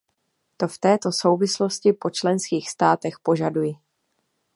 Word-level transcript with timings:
To 0.57 0.67
v 0.67 0.77
této 0.77 1.11
souvislosti 1.11 1.93
po 1.93 2.09
členských 2.09 2.69
státech 2.69 3.19
požaduji. 3.19 3.73